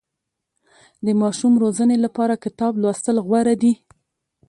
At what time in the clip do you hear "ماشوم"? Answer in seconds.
1.21-1.53